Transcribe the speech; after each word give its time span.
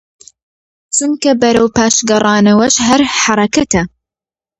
چونکە 0.95 1.31
بەرەو 1.41 1.67
پاش 1.77 1.95
گەڕانەوەش 2.09 2.75
هەر 2.87 3.01
حەرەکەتە 3.21 3.81